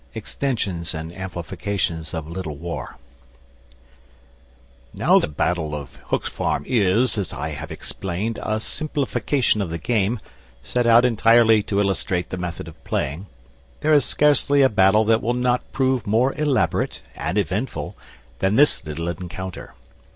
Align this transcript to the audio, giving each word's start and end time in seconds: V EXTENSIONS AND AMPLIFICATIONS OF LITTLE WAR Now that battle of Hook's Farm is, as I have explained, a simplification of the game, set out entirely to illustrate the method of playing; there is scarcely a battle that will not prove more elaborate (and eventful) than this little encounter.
V 0.13 0.17
EXTENSIONS 0.17 0.95
AND 0.95 1.13
AMPLIFICATIONS 1.15 2.15
OF 2.15 2.27
LITTLE 2.27 2.55
WAR 2.57 2.97
Now 4.95 5.19
that 5.19 5.37
battle 5.37 5.75
of 5.75 5.97
Hook's 6.07 6.27
Farm 6.27 6.63
is, 6.67 7.19
as 7.19 7.31
I 7.33 7.49
have 7.49 7.71
explained, 7.71 8.39
a 8.41 8.59
simplification 8.59 9.61
of 9.61 9.69
the 9.69 9.77
game, 9.77 10.19
set 10.63 10.87
out 10.87 11.05
entirely 11.05 11.61
to 11.61 11.79
illustrate 11.79 12.31
the 12.31 12.37
method 12.37 12.67
of 12.67 12.83
playing; 12.83 13.27
there 13.81 13.93
is 13.93 14.03
scarcely 14.03 14.63
a 14.63 14.69
battle 14.69 15.05
that 15.05 15.21
will 15.21 15.35
not 15.35 15.71
prove 15.71 16.07
more 16.07 16.33
elaborate 16.33 17.03
(and 17.15 17.37
eventful) 17.37 17.95
than 18.39 18.55
this 18.55 18.83
little 18.83 19.07
encounter. 19.07 19.75